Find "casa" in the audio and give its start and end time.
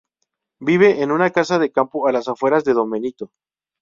1.29-1.59